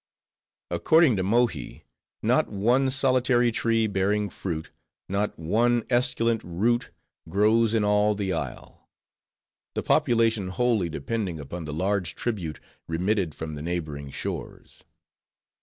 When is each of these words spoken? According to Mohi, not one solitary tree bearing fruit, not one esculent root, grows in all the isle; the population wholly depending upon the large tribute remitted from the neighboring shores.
According 0.71 1.17
to 1.17 1.23
Mohi, 1.23 1.85
not 2.23 2.49
one 2.49 2.89
solitary 2.89 3.51
tree 3.51 3.85
bearing 3.85 4.31
fruit, 4.31 4.71
not 5.07 5.37
one 5.37 5.83
esculent 5.91 6.41
root, 6.43 6.89
grows 7.29 7.75
in 7.75 7.83
all 7.83 8.15
the 8.15 8.33
isle; 8.33 8.89
the 9.75 9.83
population 9.83 10.47
wholly 10.47 10.89
depending 10.89 11.39
upon 11.39 11.65
the 11.65 11.71
large 11.73 12.15
tribute 12.15 12.59
remitted 12.87 13.35
from 13.35 13.53
the 13.53 13.61
neighboring 13.61 14.09
shores. 14.09 14.83